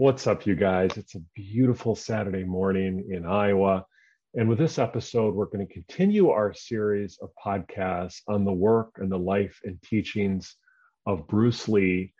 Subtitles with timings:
[0.00, 0.96] What's up, you guys?
[0.96, 3.84] It's a beautiful Saturday morning in Iowa.
[4.34, 8.92] And with this episode, we're going to continue our series of podcasts on the work
[8.98, 10.54] and the life and teachings
[11.04, 12.14] of Bruce Lee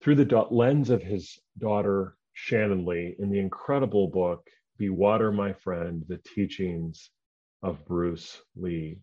[0.00, 4.46] through the lens of his daughter, Shannon Lee, in the incredible book,
[4.78, 7.10] Be Water, My Friend The Teachings
[7.64, 9.00] of Bruce Lee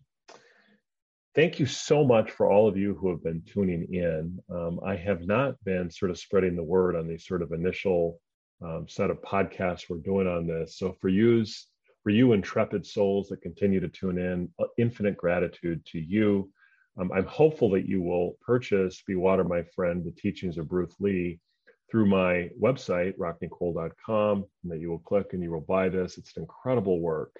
[1.36, 4.38] thank you so much for all of you who have been tuning in.
[4.50, 8.18] Um, I have not been sort of spreading the word on these sort of initial
[8.64, 10.78] um, set of podcasts we're doing on this.
[10.78, 11.44] So for you,
[12.02, 16.50] for you intrepid souls that continue to tune in, uh, infinite gratitude to you.
[16.98, 20.94] Um, I'm hopeful that you will purchase Be Water, My Friend, the teachings of Bruce
[21.00, 21.38] Lee
[21.90, 26.16] through my website, rocknicole.com, and that you will click and you will buy this.
[26.16, 27.36] It's an incredible work.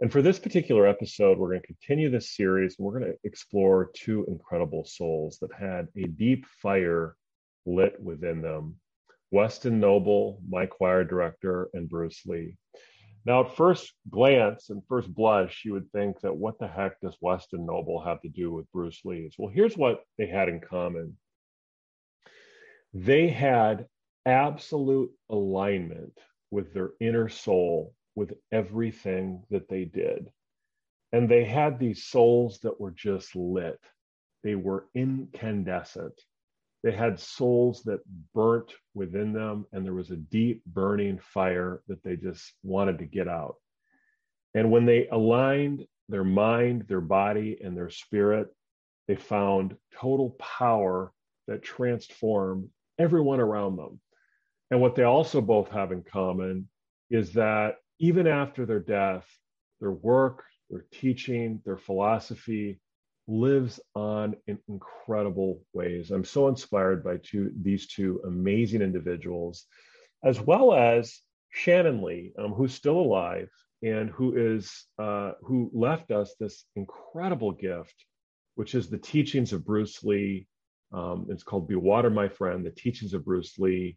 [0.00, 3.18] And for this particular episode, we're going to continue this series and we're going to
[3.24, 7.16] explore two incredible souls that had a deep fire
[7.66, 8.76] lit within them
[9.30, 12.56] Weston Noble, my choir director, and Bruce Lee.
[13.26, 17.16] Now, at first glance and first blush, you would think that what the heck does
[17.20, 19.34] Weston Noble have to do with Bruce Lee's?
[19.36, 21.16] Well, here's what they had in common
[22.94, 23.86] they had
[24.24, 26.18] absolute alignment
[26.50, 30.28] with their inner soul with everything that they did.
[31.12, 33.78] And they had these souls that were just lit,
[34.42, 36.20] they were incandescent.
[36.82, 38.00] They had souls that
[38.34, 43.04] burnt within them, and there was a deep burning fire that they just wanted to
[43.04, 43.56] get out.
[44.54, 48.48] And when they aligned their mind, their body, and their spirit,
[49.06, 51.12] they found total power
[51.46, 52.68] that transformed
[52.98, 54.00] everyone around them.
[54.70, 56.68] And what they also both have in common
[57.10, 59.26] is that even after their death,
[59.80, 62.80] their work, their teaching, their philosophy
[63.26, 66.10] lives on in incredible ways.
[66.10, 69.66] I'm so inspired by two, these two amazing individuals,
[70.24, 71.20] as well as
[71.50, 73.50] Shannon Lee, um, who's still alive
[73.82, 77.94] and who is uh, who left us this incredible gift,
[78.56, 80.46] which is the teachings of Bruce Lee.
[80.92, 83.96] Um, it's called "Be Water, My Friend: The Teachings of Bruce Lee."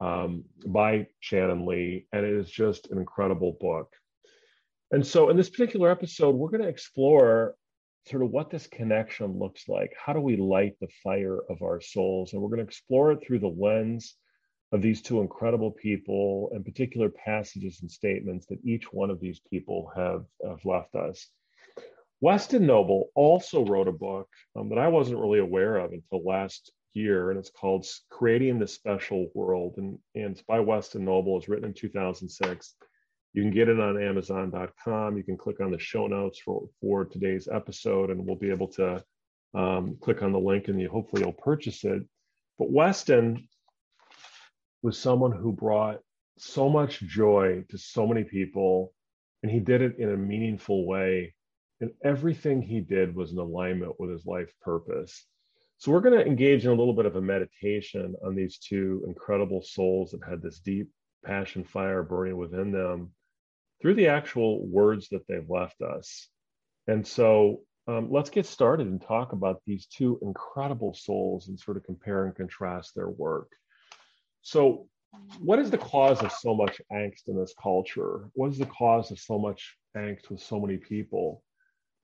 [0.00, 3.92] Um, by Shannon Lee, and it is just an incredible book.
[4.90, 7.54] And so, in this particular episode, we're going to explore
[8.08, 9.92] sort of what this connection looks like.
[10.04, 12.32] How do we light the fire of our souls?
[12.32, 14.16] And we're going to explore it through the lens
[14.72, 19.40] of these two incredible people and particular passages and statements that each one of these
[19.50, 21.26] people have, have left us.
[22.20, 26.70] Weston Noble also wrote a book um, that I wasn't really aware of until last
[26.94, 29.74] year, and it's called Creating the Special World.
[29.76, 31.38] And, and it's by Weston Noble.
[31.38, 32.74] It's written in 2006.
[33.32, 35.16] You can get it on Amazon.com.
[35.16, 38.68] You can click on the show notes for, for today's episode, and we'll be able
[38.68, 39.02] to
[39.54, 42.02] um, click on the link and you hopefully you'll purchase it.
[42.58, 43.48] But Weston
[44.82, 46.00] was someone who brought
[46.38, 48.92] so much joy to so many people,
[49.42, 51.34] and he did it in a meaningful way.
[51.80, 55.26] And everything he did was in alignment with his life purpose.
[55.80, 59.02] So we're going to engage in a little bit of a meditation on these two
[59.06, 60.90] incredible souls that had this deep
[61.24, 63.12] passion fire burning within them
[63.80, 66.28] through the actual words that they've left us.
[66.86, 71.78] And so um, let's get started and talk about these two incredible souls and sort
[71.78, 73.50] of compare and contrast their work.
[74.42, 74.86] So,
[75.38, 78.28] what is the cause of so much angst in this culture?
[78.34, 81.42] What is the cause of so much angst with so many people?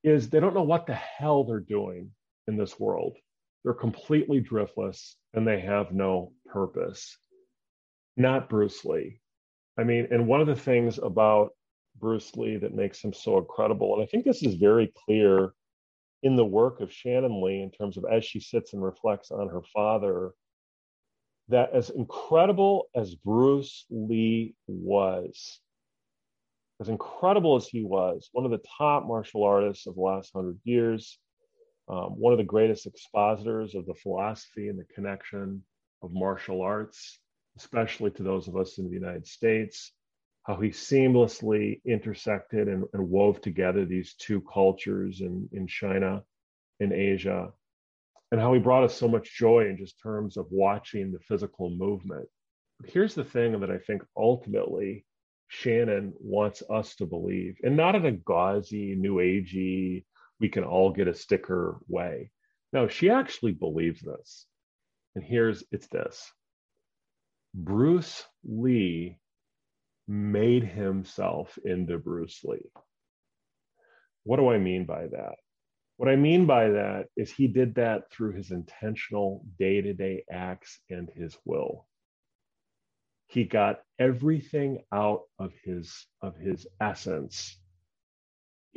[0.03, 2.13] Is they don't know what the hell they're doing
[2.49, 3.17] in this world.
[3.67, 7.19] They're completely driftless and they have no purpose.
[8.17, 9.19] Not Bruce Lee.
[9.77, 11.51] I mean, and one of the things about
[11.99, 15.53] Bruce Lee that makes him so incredible, and I think this is very clear
[16.23, 19.49] in the work of Shannon Lee in terms of as she sits and reflects on
[19.49, 20.31] her father,
[21.49, 25.59] that as incredible as Bruce Lee was,
[26.81, 30.61] as incredible as he was, one of the top martial artists of the last hundred
[30.63, 31.19] years,
[31.89, 35.63] um, one of the greatest expositors of the philosophy and the connection
[36.03, 37.19] of martial arts,
[37.57, 39.93] especially to those of us in the United States,
[40.43, 46.23] how he seamlessly intersected and, and wove together these two cultures in, in China
[46.79, 47.49] in Asia,
[48.31, 51.71] and how he brought us so much joy in just terms of watching the physical
[51.71, 52.29] movement.
[52.81, 55.07] But here's the thing that I think ultimately
[55.49, 60.05] Shannon wants us to believe, and not in a gauzy, new agey,
[60.41, 62.31] we can all get a sticker way.
[62.73, 64.47] No, she actually believes this.
[65.15, 66.31] And here's it's this
[67.55, 69.19] Bruce Lee
[70.07, 72.71] made himself into Bruce Lee.
[74.25, 75.37] What do I mean by that?
[75.97, 80.25] What I mean by that is he did that through his intentional day to day
[80.31, 81.87] acts and his will.
[83.29, 87.59] He got everything out of his, of his essence.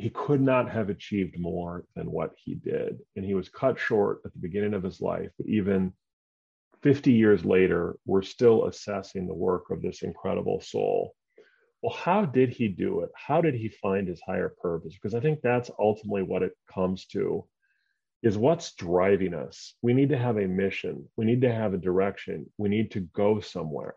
[0.00, 3.00] He could not have achieved more than what he did.
[3.16, 5.92] And he was cut short at the beginning of his life, but even
[6.82, 11.14] 50 years later, we're still assessing the work of this incredible soul.
[11.82, 13.10] Well, how did he do it?
[13.14, 14.94] How did he find his higher purpose?
[14.94, 17.44] Because I think that's ultimately what it comes to
[18.22, 19.74] is what's driving us.
[19.82, 21.06] We need to have a mission.
[21.16, 22.50] We need to have a direction.
[22.56, 23.96] We need to go somewhere.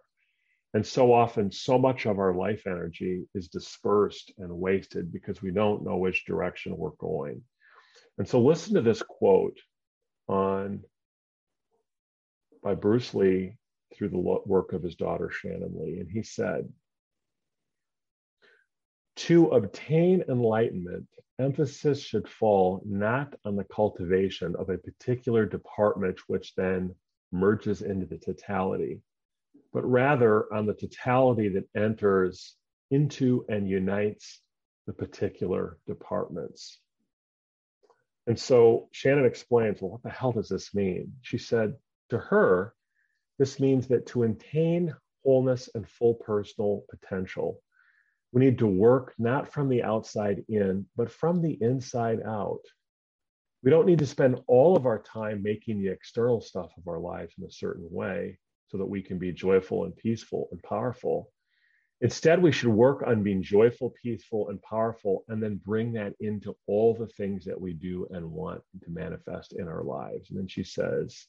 [0.74, 5.52] And so often, so much of our life energy is dispersed and wasted because we
[5.52, 7.44] don't know which direction we're going.
[8.18, 9.60] And so, listen to this quote
[10.28, 10.84] on
[12.64, 13.58] by Bruce Lee
[13.94, 16.00] through the work of his daughter Shannon Lee.
[16.00, 16.70] And he said,
[19.16, 21.08] to obtain enlightenment,
[21.40, 26.96] emphasis should fall not on the cultivation of a particular department, which then
[27.32, 29.02] merges into the totality,
[29.74, 32.56] but rather on the totality that enters
[32.92, 34.40] into and unites
[34.86, 36.80] the particular departments.
[38.28, 41.14] And so Shannon explains, well, what the hell does this mean?
[41.22, 41.74] She said,
[42.10, 42.76] to her,
[43.40, 47.60] this means that to attain wholeness and full personal potential,
[48.32, 52.62] we need to work not from the outside in, but from the inside out.
[53.64, 57.00] We don't need to spend all of our time making the external stuff of our
[57.00, 58.38] lives in a certain way
[58.74, 61.30] so that we can be joyful and peaceful and powerful.
[62.02, 66.56] Instead, we should work on being joyful, peaceful, and powerful, and then bring that into
[66.66, 70.32] all the things that we do and want to manifest in our lives.
[70.32, 71.28] And then she says,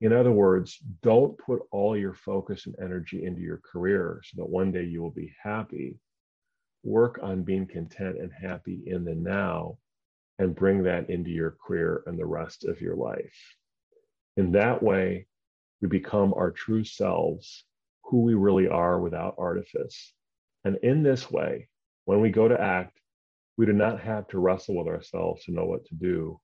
[0.00, 4.48] in other words, don't put all your focus and energy into your career so that
[4.48, 5.98] one day you will be happy.
[6.84, 9.78] Work on being content and happy in the now
[10.38, 13.56] and bring that into your career and the rest of your life.
[14.36, 15.26] In that way,
[15.82, 17.64] we become our true selves,
[18.04, 20.12] who we really are without artifice.
[20.64, 21.68] And in this way,
[22.04, 22.98] when we go to act,
[23.58, 26.40] we do not have to wrestle with ourselves to know what to do.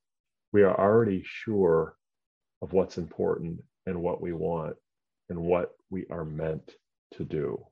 [0.53, 1.95] We are already sure
[2.61, 4.77] of what's important and what we want
[5.31, 6.75] and what we are meant
[7.15, 7.65] to do.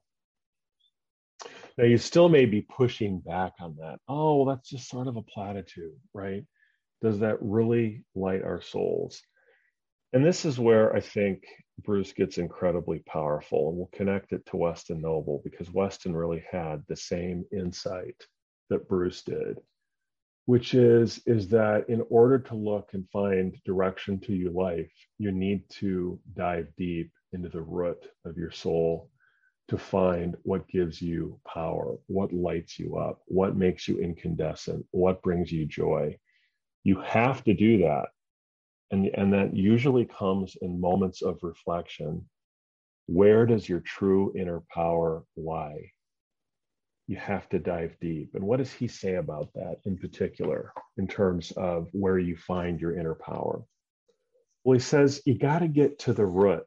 [1.77, 3.99] Now, you still may be pushing back on that.
[4.09, 6.45] Oh, well, that's just sort of a platitude, right?
[7.03, 9.21] Does that really light our souls?
[10.17, 11.45] And this is where I think
[11.85, 16.83] Bruce gets incredibly powerful, and we'll connect it to Weston Noble because Weston really had
[16.89, 18.17] the same insight
[18.71, 19.61] that Bruce did
[20.47, 25.33] which is is that in order to look and find direction to your life you
[25.33, 29.11] need to dive deep into the root of your soul
[29.69, 35.23] to find what gives you power what lights you up what makes you incandescent what
[35.23, 36.17] brings you joy.
[36.85, 38.11] You have to do that
[38.91, 42.29] and and that usually comes in moments of reflection
[43.07, 45.91] where does your true inner power lie
[47.07, 48.35] you have to dive deep.
[48.35, 52.81] And what does he say about that in particular, in terms of where you find
[52.81, 53.63] your inner power?
[54.65, 56.67] Well, he says you got to get to the root,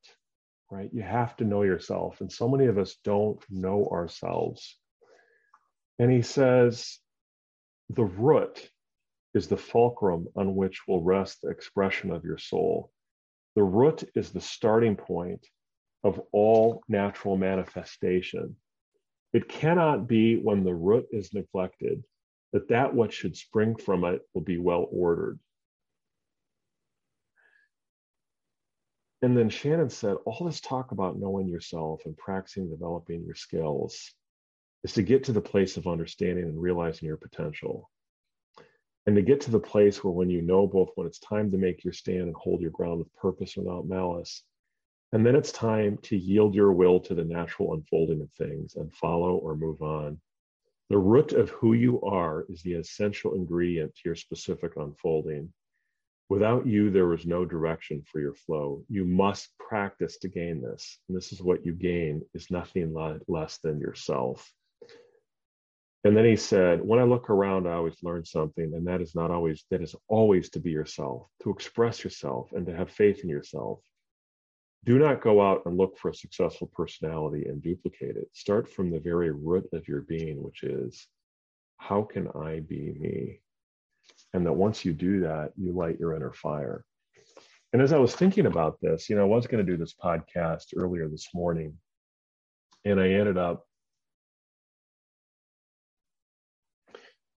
[0.72, 0.89] right?
[0.93, 2.22] You have to know yourself.
[2.22, 4.77] And so many of us don't know ourselves.
[6.00, 6.98] And he says
[7.89, 8.70] the root
[9.33, 12.91] is the fulcrum on which will rest the expression of your soul.
[13.55, 15.45] The root is the starting point
[16.03, 18.55] of all natural manifestation
[19.33, 22.03] it cannot be when the root is neglected
[22.51, 25.39] that that what should spring from it will be well ordered.
[29.21, 34.12] And then Shannon said, all this talk about knowing yourself and practicing developing your skills
[34.83, 37.91] is to get to the place of understanding and realizing your potential.
[39.10, 41.58] And to get to the place where when you know both when it's time to
[41.58, 44.44] make your stand and hold your ground with purpose without malice,
[45.13, 48.94] and then it's time to yield your will to the natural unfolding of things and
[48.94, 50.22] follow or move on.
[50.92, 55.51] The root of who you are is the essential ingredient to your specific unfolding.
[56.30, 58.84] Without you, there is no direction for your flow.
[58.89, 61.00] You must practice to gain this.
[61.08, 62.94] And this is what you gain is nothing
[63.28, 64.54] less than yourself.
[66.06, 69.15] And then he said, when I look around, I always learn something, and that is
[69.15, 73.22] not always, that is always to be yourself, to express yourself and to have faith
[73.24, 73.79] in yourself
[74.86, 78.29] do not go out and look for a successful personality and duplicate it.
[78.34, 81.08] Start from the very root of your being, which is
[81.77, 83.41] how can I be me?
[84.34, 86.86] And that once you do that, you light your inner fire.
[87.74, 89.94] And as I was thinking about this, you know, I was going to do this
[89.94, 91.77] podcast earlier this morning,
[92.86, 93.65] and I ended up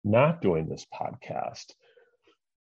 [0.04, 1.74] not doing this podcast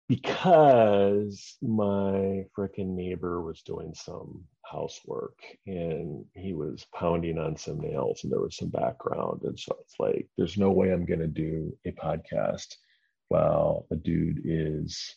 [0.10, 8.22] because my freaking neighbor was doing some housework and he was pounding on some nails
[8.24, 9.42] and there was some background.
[9.44, 12.76] And so it's like, there's no way I'm going to do a podcast
[13.28, 15.16] while a dude is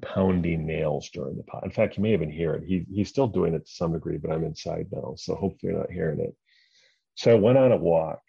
[0.00, 1.64] pounding nails during the pod.
[1.64, 2.62] In fact, you may even hear it.
[2.64, 5.14] He, he's still doing it to some degree, but I'm inside now.
[5.16, 6.36] So hopefully you're not hearing it.
[7.16, 8.22] So I went on a walk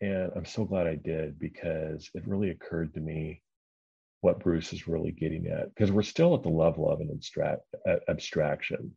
[0.00, 3.42] and I'm so glad I did because it really occurred to me
[4.20, 7.62] what Bruce is really getting at because we're still at the level of an abstract,
[8.08, 8.96] abstraction.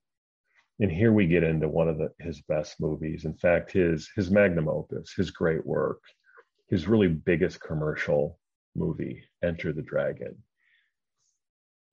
[0.79, 3.25] And here we get into one of the, his best movies.
[3.25, 6.01] In fact, his his magnum opus, his great work,
[6.69, 8.39] his really biggest commercial
[8.75, 10.35] movie, Enter the Dragon.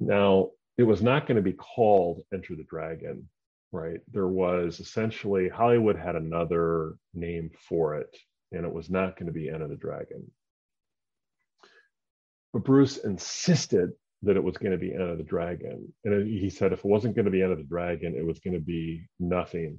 [0.00, 3.28] Now, it was not going to be called Enter the Dragon,
[3.72, 4.00] right?
[4.10, 8.16] There was essentially Hollywood had another name for it,
[8.52, 10.30] and it was not going to be Enter the Dragon.
[12.52, 13.90] But Bruce insisted
[14.22, 15.92] that it was going to be Enter the Dragon.
[16.04, 18.54] And he said if it wasn't going to be Enter the Dragon, it was going
[18.54, 19.78] to be nothing.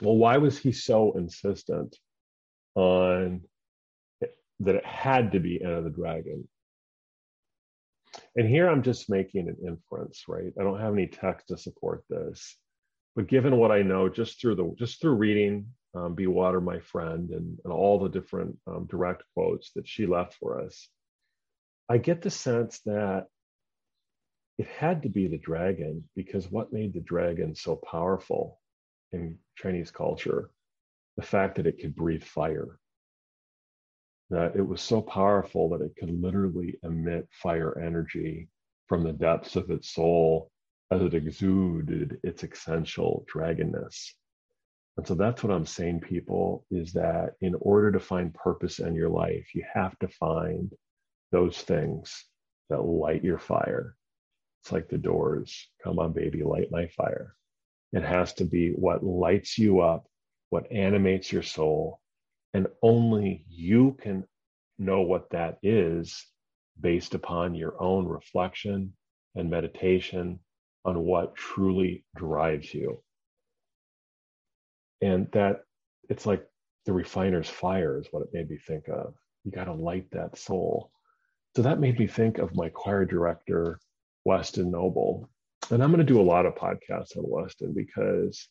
[0.00, 1.96] Well, why was he so insistent
[2.74, 3.42] on
[4.60, 6.48] that it had to be Enter the Dragon?
[8.36, 10.52] And here I'm just making an inference, right?
[10.58, 12.56] I don't have any text to support this.
[13.16, 16.78] But given what I know just through the just through reading um, Be Water, My
[16.78, 20.88] Friend, and, and all the different um, direct quotes that she left for us,
[21.88, 23.26] I get the sense that
[24.58, 28.60] it had to be the dragon because what made the dragon so powerful
[29.12, 30.50] in Chinese culture?
[31.16, 32.78] The fact that it could breathe fire.
[34.30, 38.48] That it was so powerful that it could literally emit fire energy
[38.86, 40.50] from the depths of its soul
[40.90, 44.14] as it exuded its essential dragonness.
[45.00, 48.94] And so that's what I'm saying, people, is that in order to find purpose in
[48.94, 50.70] your life, you have to find
[51.32, 52.26] those things
[52.68, 53.96] that light your fire.
[54.60, 55.70] It's like the doors.
[55.82, 57.34] Come on, baby, light my fire.
[57.94, 60.06] It has to be what lights you up,
[60.50, 62.02] what animates your soul.
[62.52, 64.26] And only you can
[64.78, 66.26] know what that is
[66.78, 68.92] based upon your own reflection
[69.34, 70.40] and meditation
[70.84, 73.02] on what truly drives you.
[75.00, 75.62] And that
[76.08, 76.46] it's like
[76.86, 79.14] the refiner's fire is what it made me think of.
[79.44, 80.90] You got to light that soul.
[81.56, 83.80] So that made me think of my choir director,
[84.24, 85.28] Weston Noble.
[85.70, 88.48] And I'm going to do a lot of podcasts on Weston because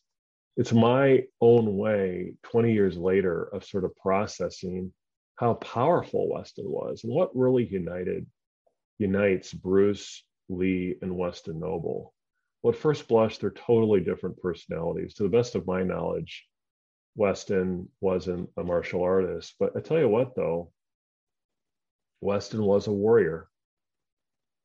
[0.56, 4.92] it's my own way 20 years later of sort of processing
[5.36, 8.26] how powerful Weston was and what really united
[8.98, 12.12] unites Bruce Lee and Weston Noble.
[12.62, 15.14] Well, at first blush, they're totally different personalities.
[15.14, 16.46] To the best of my knowledge,
[17.14, 19.54] Weston wasn't a martial artist.
[19.58, 20.72] But I tell you what, though,
[22.20, 23.48] Weston was a warrior.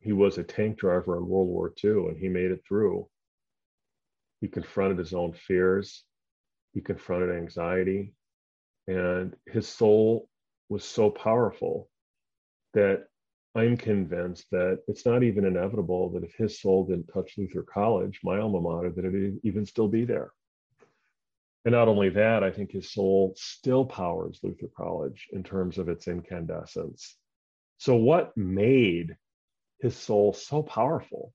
[0.01, 3.07] He was a tank driver in World War II and he made it through.
[4.41, 6.03] He confronted his own fears,
[6.73, 8.13] he confronted anxiety,
[8.87, 10.29] and his soul
[10.69, 11.89] was so powerful
[12.73, 13.07] that
[13.55, 18.19] I'm convinced that it's not even inevitable that if his soul didn't touch Luther College,
[18.21, 20.31] my alma mater, that it'd even still be there.
[21.63, 25.87] And not only that, I think his soul still powers Luther College in terms of
[25.87, 27.15] its incandescence.
[27.77, 29.15] So, what made
[29.79, 31.33] his soul so powerful?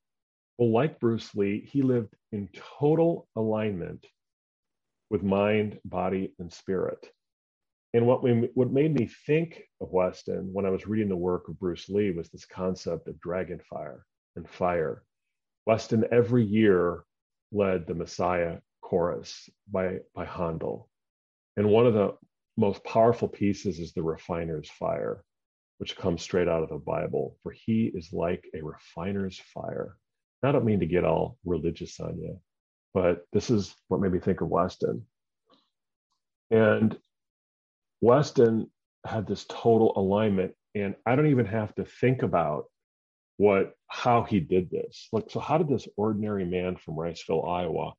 [0.58, 4.06] Well, like Bruce Lee, he lived in total alignment
[5.08, 7.10] with mind, body, and spirit.
[7.92, 11.48] And what, we, what made me think of Weston when I was reading the work
[11.48, 14.04] of Bruce Lee was this concept of dragon fire
[14.36, 15.02] and fire.
[15.66, 17.04] Weston every year
[17.52, 20.88] led the Messiah chorus by, by Handel.
[21.56, 22.16] And one of the
[22.56, 25.24] most powerful pieces is the refiner's fire
[25.80, 27.38] which comes straight out of the Bible.
[27.42, 29.96] For he is like a refiner's fire.
[30.42, 32.38] I don't mean to get all religious on you,
[32.92, 35.06] but this is what made me think of Weston.
[36.50, 36.98] And
[38.00, 38.70] Weston
[39.06, 42.64] had this total alignment, and I don't even have to think about
[43.36, 45.08] what how he did this.
[45.12, 47.92] Like, so how did this ordinary man from Riceville, Iowa,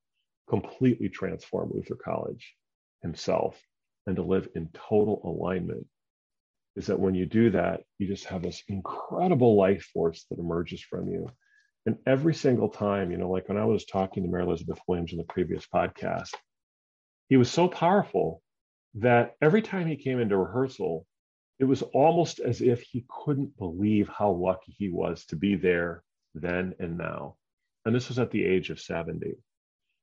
[0.50, 2.56] completely transform Luther College
[3.02, 3.60] himself
[4.08, 5.86] and to live in total alignment
[6.76, 10.82] is that when you do that, you just have this incredible life force that emerges
[10.82, 11.28] from you.
[11.86, 15.12] And every single time, you know, like when I was talking to Mary Elizabeth Williams
[15.12, 16.34] in the previous podcast,
[17.28, 18.42] he was so powerful
[18.96, 21.06] that every time he came into rehearsal,
[21.60, 26.04] it was almost as if he couldn't believe how lucky he was to be there
[26.34, 27.36] then and now.
[27.86, 29.28] And this was at the age of 70.
[29.28, 29.36] You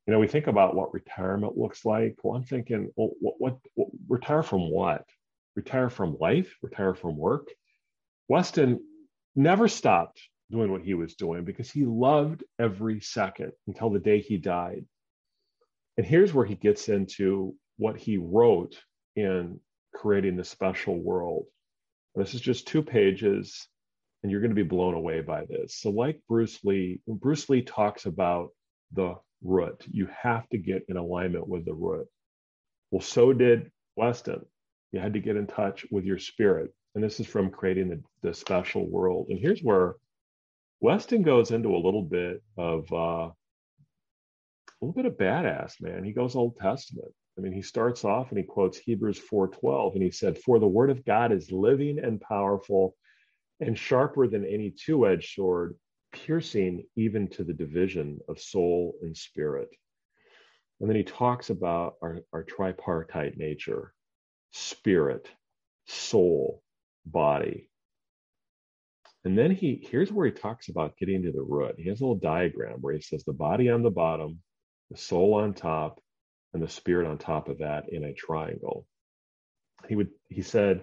[0.06, 2.16] know, we think about what retirement looks like.
[2.22, 5.04] Well, I'm thinking, well, what, what, what retire from what?
[5.54, 6.56] Retire from life?
[6.62, 7.48] Retire from work?
[8.28, 8.80] Weston
[9.36, 14.20] never stopped doing what he was doing because he loved every second until the day
[14.20, 14.86] he died.
[15.96, 18.76] And here's where he gets into what he wrote
[19.16, 19.58] in
[19.94, 21.46] creating the special world.
[22.14, 23.66] This is just two pages,
[24.22, 25.80] and you're going to be blown away by this.
[25.80, 28.50] So, like Bruce Lee, Bruce Lee talks about
[28.92, 32.06] the root, you have to get in alignment with the root.
[32.90, 34.44] Well, so did Weston.
[34.92, 36.72] You had to get in touch with your spirit.
[36.94, 39.26] And this is from creating the, the special world.
[39.28, 39.96] And here's where
[40.80, 43.30] Weston goes into a little bit of uh,
[44.80, 46.04] a little bit of badass, man.
[46.04, 47.12] He goes Old Testament.
[47.38, 50.66] I mean, he starts off and he quotes Hebrews 4:12, and he said, "For the
[50.66, 52.96] word of God is living and powerful,
[53.60, 55.78] and sharper than any two-edged sword,
[56.12, 59.68] piercing even to the division of soul and spirit."
[60.80, 63.94] And then he talks about our, our tripartite nature:
[64.50, 65.30] spirit,
[65.86, 66.64] soul,
[67.06, 67.70] body.
[69.24, 71.76] And then he here's where he talks about getting to the root.
[71.78, 74.42] He has a little diagram where he says the body on the bottom,
[74.90, 76.00] the soul on top,
[76.54, 78.86] and the spirit on top of that in a triangle.
[79.88, 80.82] He would he said,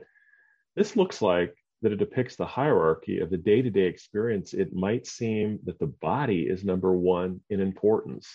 [0.75, 4.53] this looks like that it depicts the hierarchy of the day-to-day experience.
[4.53, 8.27] It might seem that the body is number one in importance.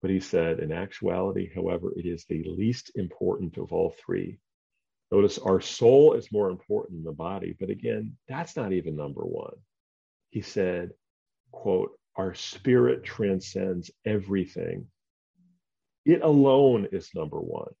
[0.00, 4.38] But he said, in actuality, however, it is the least important of all three.
[5.10, 9.22] Notice our soul is more important than the body, but again, that's not even number
[9.22, 9.54] one.
[10.30, 10.90] He said,
[11.50, 14.86] quote, our spirit transcends everything.
[16.04, 17.72] It alone is number one.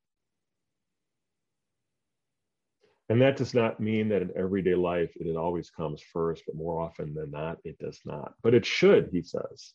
[3.08, 6.80] And that does not mean that in everyday life it always comes first, but more
[6.80, 8.32] often than not, it does not.
[8.42, 9.74] But it should, he says.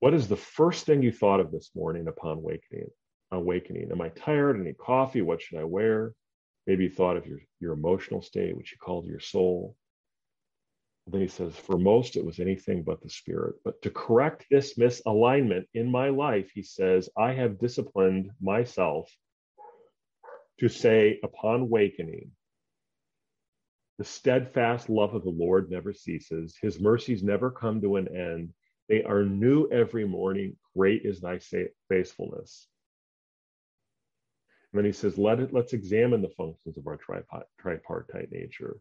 [0.00, 2.88] What is the first thing you thought of this morning upon awakening?
[3.32, 3.90] Awakening.
[3.92, 4.58] Am I tired?
[4.58, 5.20] Need coffee?
[5.20, 6.14] What should I wear?
[6.66, 9.76] Maybe you thought of your, your emotional state, which you called your soul.
[11.06, 13.56] Then he says, for most, it was anything but the spirit.
[13.64, 19.10] But to correct this misalignment in my life, he says, I have disciplined myself
[20.60, 22.30] to say, upon awakening,
[23.98, 26.56] the steadfast love of the Lord never ceases.
[26.60, 28.52] His mercies never come to an end.
[28.88, 30.56] They are new every morning.
[30.76, 31.40] Great is thy
[31.88, 32.68] faithfulness.
[34.72, 36.98] And then he says, Let it, let's examine the functions of our
[37.60, 38.78] tripartite nature.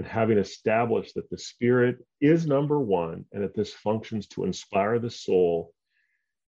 [0.00, 4.98] And having established that the spirit is number one and that this functions to inspire
[4.98, 5.74] the soul,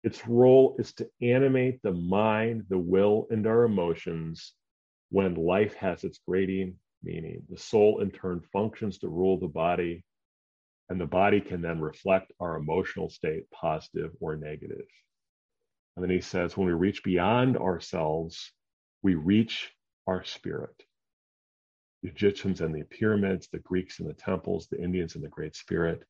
[0.06, 4.54] its role is to animate the mind, the will, and our emotions
[5.10, 7.44] when life has its grading meaning.
[7.50, 10.06] The soul, in turn, functions to rule the body,
[10.88, 14.88] and the body can then reflect our emotional state, positive or negative.
[15.98, 18.54] And then he says, when we reach beyond ourselves
[19.02, 19.74] we reach
[20.08, 20.86] our spirit.
[22.04, 25.56] The Egyptians and the pyramids, the Greeks and the temples, the Indians and the Great
[25.56, 26.04] Spirit.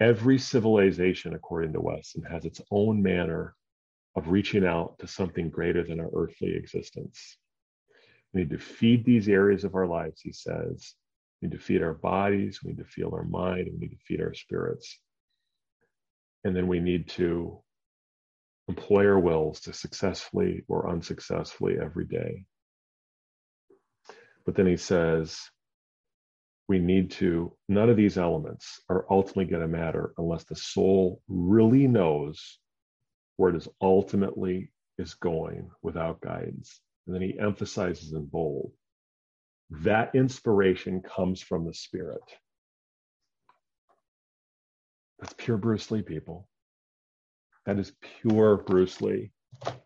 [0.00, 3.54] Every civilization, according to Weston, has its own manner
[4.16, 7.38] of reaching out to something greater than our earthly existence.
[8.32, 10.94] We need to feed these areas of our lives, he says.
[11.40, 14.04] We need to feed our bodies, we need to feel our mind, we need to
[14.04, 14.98] feed our spirits.
[16.44, 17.62] And then we need to
[18.68, 22.44] employ our wills to successfully or unsuccessfully every day.
[24.44, 25.38] But then he says,
[26.68, 31.20] we need to, none of these elements are ultimately going to matter unless the soul
[31.28, 32.58] really knows
[33.36, 36.80] where it is ultimately is going without guidance.
[37.06, 38.72] And then he emphasizes in bold
[39.80, 42.22] that inspiration comes from the spirit.
[45.18, 46.48] That's pure Bruce Lee, people.
[47.64, 49.30] That is pure Bruce Lee,
[49.64, 49.76] but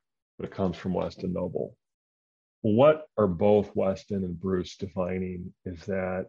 [0.40, 1.76] it comes from Weston Noble.
[2.66, 6.26] What are both Weston and Bruce defining is that,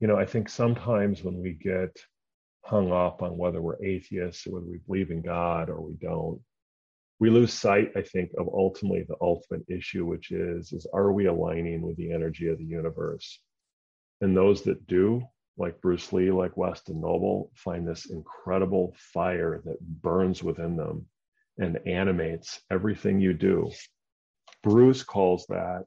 [0.00, 1.94] you know, I think sometimes when we get
[2.64, 6.40] hung up on whether we're atheists or whether we believe in God or we don't,
[7.20, 11.26] we lose sight, I think, of ultimately the ultimate issue, which is, is are we
[11.26, 13.38] aligning with the energy of the universe?
[14.22, 15.24] And those that do
[15.58, 21.04] like Bruce Lee, like Weston Noble, find this incredible fire that burns within them
[21.58, 23.70] and animates everything you do.
[24.64, 25.84] Bruce calls that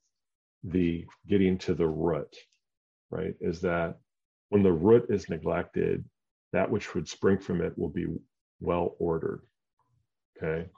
[0.63, 2.33] the getting to the root,
[3.09, 3.33] right?
[3.41, 3.97] Is that
[4.49, 6.05] when the root is neglected,
[6.53, 8.05] that which would spring from it will be
[8.61, 9.41] well ordered.
[10.37, 10.69] Okay.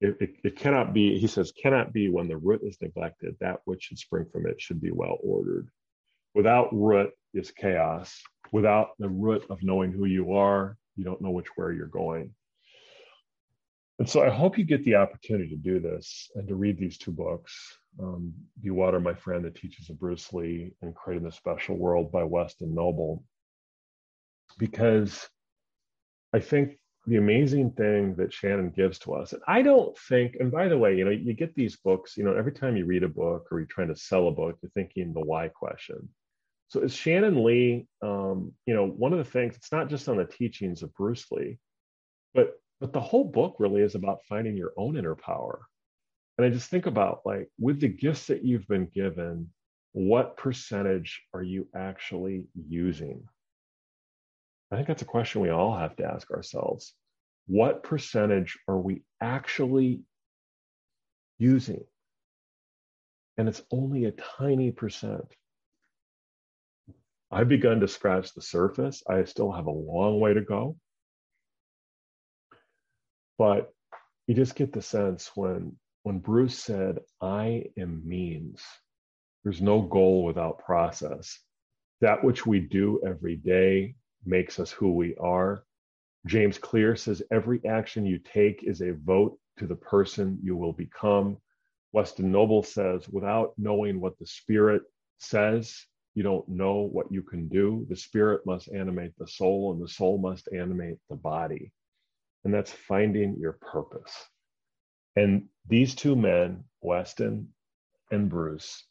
[0.00, 3.36] It, it, it, cannot be, he says, cannot be when the root is neglected.
[3.40, 5.68] That which should spring from it should be well ordered.
[6.34, 8.22] Without root is chaos.
[8.52, 12.32] Without the root of knowing who you are, you don't know which way you're going.
[13.98, 16.98] And so I hope you get the opportunity to do this and to read these
[16.98, 17.78] two books.
[18.00, 18.32] Um,
[18.62, 22.22] Be Water, My Friend, The Teachings of Bruce Lee, and Creating the Special World by
[22.22, 23.24] Weston Noble.
[24.56, 25.28] Because
[26.32, 30.52] I think the amazing thing that Shannon gives to us, and I don't think, and
[30.52, 33.02] by the way, you know, you get these books, you know, every time you read
[33.02, 36.08] a book or you're trying to sell a book, you're thinking the why question.
[36.68, 40.18] So is Shannon Lee, um, you know, one of the things, it's not just on
[40.18, 41.58] the teachings of Bruce Lee,
[42.34, 45.60] but but the whole book really is about finding your own inner power.
[46.36, 49.50] And I just think about like with the gifts that you've been given,
[49.92, 53.24] what percentage are you actually using?
[54.70, 56.94] I think that's a question we all have to ask ourselves.
[57.46, 60.02] What percentage are we actually
[61.38, 61.84] using?
[63.38, 65.24] And it's only a tiny percent.
[67.30, 69.02] I've begun to scratch the surface.
[69.08, 70.76] I still have a long way to go.
[73.38, 73.72] But
[74.26, 78.62] you just get the sense when when Bruce said, I am means,
[79.44, 81.38] there's no goal without process.
[82.00, 85.64] That which we do every day makes us who we are.
[86.26, 90.72] James Clear says, every action you take is a vote to the person you will
[90.72, 91.38] become.
[91.92, 94.82] Weston Noble says, without knowing what the Spirit
[95.18, 97.86] says, you don't know what you can do.
[97.88, 101.72] The Spirit must animate the soul, and the soul must animate the body
[102.48, 104.16] and that's finding your purpose.
[105.16, 107.48] And these two men, Weston
[108.10, 108.86] and Bruce,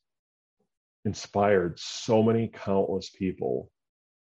[1.05, 3.71] inspired so many countless people.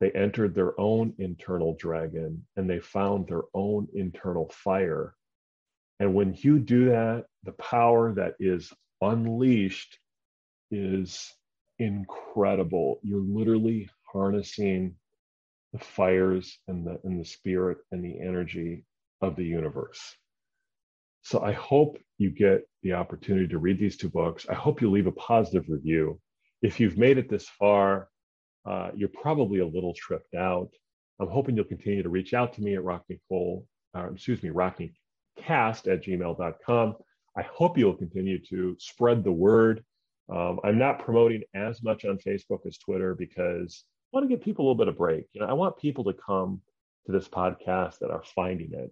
[0.02, 5.16] They entered their own internal dragon and they found their own internal fire.
[6.02, 10.00] And when you do that, the power that is unleashed
[10.70, 11.34] is
[11.80, 13.00] incredible.
[13.04, 14.96] You're literally harnessing
[15.72, 18.84] the fires and the and the spirit and the energy
[19.24, 20.02] of the universe.
[21.22, 24.46] So I hope you get the opportunity to read these two books.
[24.50, 26.20] I hope you leave a positive review.
[26.62, 28.10] If you've made it this far,
[28.66, 30.70] uh, you're probably a little tripped out.
[31.20, 34.50] I'm hoping you'll continue to reach out to me at Rock Cole, uh, excuse me,
[34.50, 36.96] rockneycast at gmail.com.
[37.38, 39.84] I hope you'll continue to spread the word.
[40.30, 43.84] Um, I'm not promoting as much on Facebook as Twitter because
[44.14, 45.26] I want to give people a little bit of break.
[45.34, 46.62] You know, I want people to come
[47.06, 48.92] to this podcast that are finding it.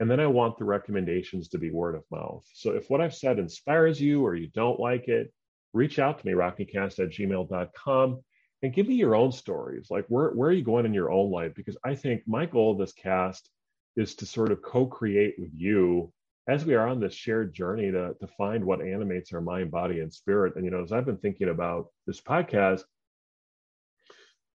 [0.00, 2.44] And then I want the recommendations to be word of mouth.
[2.54, 5.32] So if what I've said inspires you or you don't like it,
[5.74, 8.24] reach out to me, rockneycast at gmail.com,
[8.62, 9.88] and give me your own stories.
[9.90, 11.54] Like, where, where are you going in your own life?
[11.54, 13.48] Because I think my goal of this cast
[13.96, 16.12] is to sort of co create with you
[16.48, 20.00] as we are on this shared journey to, to find what animates our mind, body,
[20.00, 20.56] and spirit.
[20.56, 22.82] And, you know, as I've been thinking about this podcast,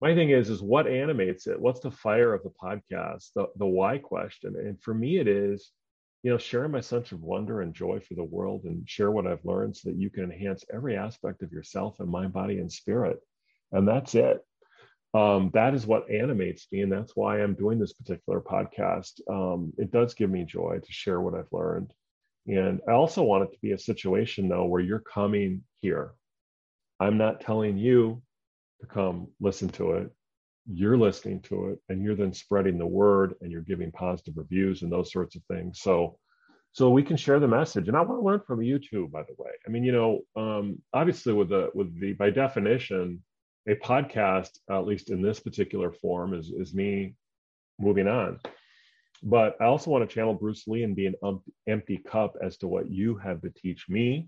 [0.03, 1.57] my thing is is what animates it?
[1.57, 3.29] What's the fire of the podcast?
[3.35, 4.53] The, the why question.
[4.57, 5.71] And for me it is
[6.23, 9.27] you know sharing my sense of wonder and joy for the world and share what
[9.27, 12.71] i've learned so that you can enhance every aspect of yourself and mind body and
[12.71, 13.17] spirit.
[13.71, 14.41] And that's it.
[15.13, 19.13] Um, that is what animates me and that's why i'm doing this particular podcast.
[19.29, 21.93] Um, it does give me joy to share what i've learned.
[22.47, 26.11] And i also want it to be a situation though where you're coming here.
[26.99, 28.21] I'm not telling you
[28.83, 30.11] to come listen to it.
[30.65, 34.81] You're listening to it, and you're then spreading the word, and you're giving positive reviews
[34.81, 35.81] and those sorts of things.
[35.81, 36.17] So,
[36.71, 37.87] so we can share the message.
[37.87, 39.51] And I want to learn from you too, by the way.
[39.67, 43.21] I mean, you know, um, obviously with the with the by definition,
[43.67, 47.15] a podcast, at least in this particular form, is is me
[47.79, 48.39] moving on.
[49.21, 52.67] But I also want to channel Bruce Lee and be an empty cup as to
[52.67, 54.27] what you have to teach me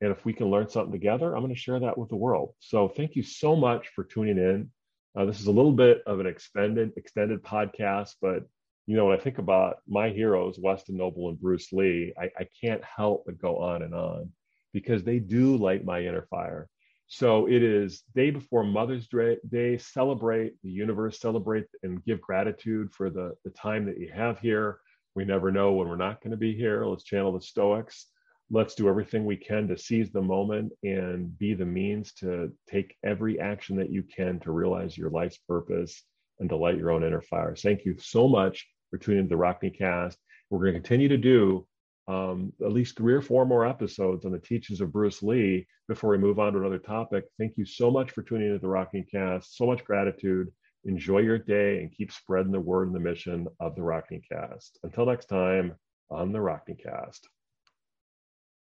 [0.00, 2.54] and if we can learn something together, I'm going to share that with the world.
[2.60, 4.70] So thank you so much for tuning in.
[5.16, 8.44] Uh, this is a little bit of an extended extended podcast, but
[8.86, 12.46] you know when I think about my heroes, Weston Noble and Bruce Lee, I, I
[12.60, 14.30] can't help but go on and on
[14.72, 16.68] because they do light my inner fire.
[17.08, 19.78] So it is day before Mother's Day.
[19.78, 24.78] Celebrate the universe, celebrate and give gratitude for the the time that you have here.
[25.16, 26.84] We never know when we're not going to be here.
[26.84, 28.06] Let's channel the Stoics
[28.50, 32.96] let's do everything we can to seize the moment and be the means to take
[33.04, 36.02] every action that you can to realize your life's purpose
[36.40, 37.54] and delight your own inner fire.
[37.54, 40.18] Thank you so much for tuning into the Rockney Cast.
[40.50, 41.66] We're going to continue to do
[42.08, 46.10] um, at least three or four more episodes on the teachings of Bruce Lee before
[46.10, 47.24] we move on to another topic.
[47.38, 49.56] Thank you so much for tuning into the Rockney Cast.
[49.56, 50.48] So much gratitude.
[50.84, 54.78] Enjoy your day and keep spreading the word and the mission of the Rockney Cast.
[54.84, 55.74] Until next time
[56.10, 57.28] on the Rockney Cast.